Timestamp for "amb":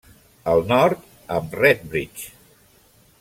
1.37-1.53